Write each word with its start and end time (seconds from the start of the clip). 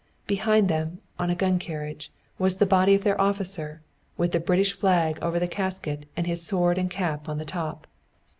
Behind 0.25 0.67
them, 0.67 0.97
on 1.19 1.29
a 1.29 1.35
gun 1.35 1.59
carriage, 1.59 2.11
was 2.39 2.55
the 2.57 2.65
body 2.65 2.95
of 2.95 3.03
their 3.03 3.21
officer, 3.21 3.83
with 4.17 4.31
the 4.31 4.39
British 4.39 4.73
flag 4.73 5.19
over 5.21 5.37
the 5.37 5.47
casket 5.47 6.07
and 6.17 6.25
his 6.25 6.43
sword 6.43 6.79
and 6.79 6.89
cap 6.89 7.29
on 7.29 7.37
the 7.37 7.45
top. 7.45 7.85